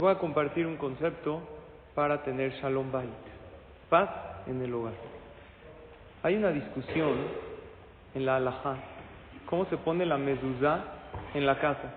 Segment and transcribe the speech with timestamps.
[0.00, 1.40] Voy a compartir un concepto
[1.94, 3.08] para tener Shalom Bait,
[3.88, 4.10] paz
[4.48, 4.94] en el hogar.
[6.24, 7.14] Hay una discusión
[8.12, 8.74] en la halajá,
[9.46, 10.82] cómo se pone la mezuzá
[11.32, 11.94] en la casa.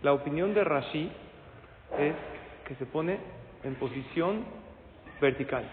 [0.00, 1.12] La opinión de Rashi
[1.98, 2.14] es
[2.64, 3.20] que se pone
[3.64, 4.42] en posición
[5.20, 5.64] vertical.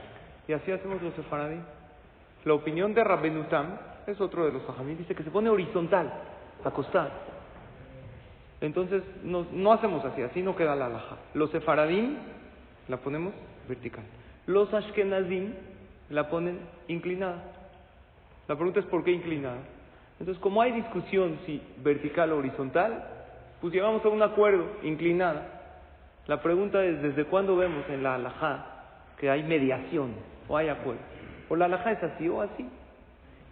[0.50, 1.62] Y así hacemos los sefaradí.
[2.44, 6.12] La opinión de Rabbenutam es otro de los sajamí, dice que se pone horizontal,
[6.66, 7.37] acostado.
[8.62, 11.18] Entonces no, no hacemos así, así no queda la alhaja.
[11.34, 12.18] Los sefaradín
[12.88, 13.34] la ponemos
[13.68, 14.04] vertical.
[14.46, 15.54] Los ashkenazim
[16.10, 17.44] la ponen inclinada.
[18.48, 19.60] La pregunta es ¿por qué inclinada?
[20.20, 23.04] Entonces, como hay discusión si vertical o horizontal,
[23.62, 25.58] pues llegamos a un acuerdo, inclinada.
[26.28, 28.66] La pregunta es, ¿desde cuándo vemos en la alajá
[29.20, 30.14] que hay mediación
[30.48, 31.02] o hay acuerdo?
[31.50, 32.68] ¿O la alajá es así o así?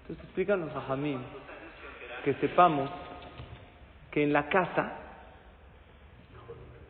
[0.01, 1.19] Entonces explícanos a Jamín
[2.23, 2.89] que sepamos
[4.15, 4.93] que en la casa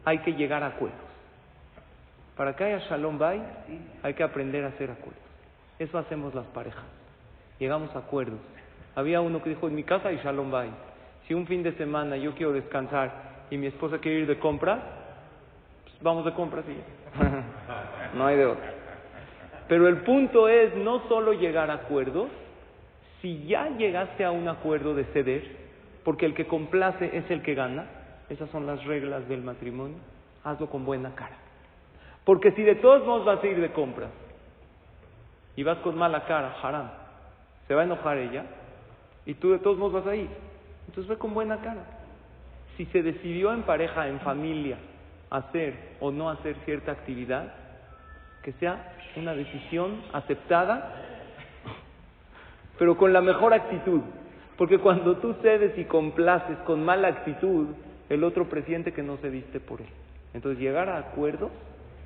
[0.05, 0.99] hay que llegar a acuerdos.
[2.37, 3.41] Para que haya Shalom Bay
[4.03, 5.23] hay que aprender a hacer acuerdos.
[5.79, 6.83] Eso hacemos las parejas.
[7.57, 8.37] Llegamos a acuerdos.
[8.95, 10.69] Había uno que dijo, en mi casa hay Shalom Bay.
[11.27, 13.11] Si un fin de semana yo quiero descansar
[13.49, 14.81] y mi esposa quiere ir de compras,
[15.83, 16.63] pues vamos de compras
[18.13, 18.71] y no hay de otra.
[19.67, 22.29] Pero el punto es no solo llegar a acuerdos,
[23.23, 25.64] si ya llegaste a un acuerdo de ceder,
[26.05, 27.87] porque el que complace es el que gana,
[28.29, 29.97] esas son las reglas del matrimonio,
[30.43, 31.35] hazlo con buena cara.
[32.23, 34.11] Porque si de todos modos vas a ir de compras
[35.55, 36.91] y vas con mala cara, haram,
[37.67, 38.45] se va a enojar ella
[39.25, 40.29] y tú de todos modos vas a ir.
[40.87, 41.83] Entonces ve con buena cara.
[42.77, 44.77] Si se decidió en pareja, en familia,
[45.31, 47.51] hacer o no hacer cierta actividad,
[48.43, 51.01] que sea una decisión aceptada,
[52.77, 54.01] pero con la mejor actitud.
[54.57, 57.67] Porque cuando tú cedes y complaces con mala actitud,
[58.09, 59.87] el otro presiente que no cediste por él.
[60.33, 61.51] Entonces llegar a acuerdos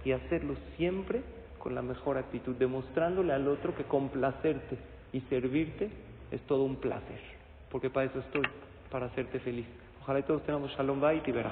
[0.03, 1.21] y hacerlo siempre
[1.59, 4.77] con la mejor actitud, demostrándole al otro que complacerte
[5.11, 5.89] y servirte
[6.31, 7.19] es todo un placer.
[7.69, 8.43] Porque para eso estoy,
[8.89, 9.67] para hacerte feliz.
[10.01, 11.51] Ojalá y todos tengamos shalom bait y verá.